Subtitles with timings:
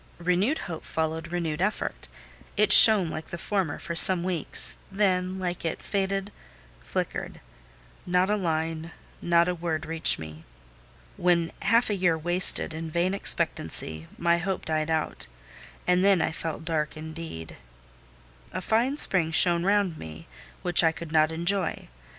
[0.17, 2.07] Renewed hope followed renewed effort:
[2.57, 6.31] it shone like the former for some weeks, then, like it, it faded,
[6.83, 7.39] flickered:
[8.07, 8.89] not a line,
[9.21, 10.43] not a word reached me.
[11.17, 15.27] When half a year wasted in vain expectancy, my hope died out,
[15.85, 17.57] and then I felt dark indeed.
[18.53, 20.25] A fine spring shone round me,
[20.63, 21.89] which I could not enjoy.